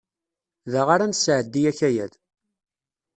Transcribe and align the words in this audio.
Da 0.71 0.81
ara 0.93 1.05
nesɛeddi 1.11 1.61
akayad. 1.71 2.13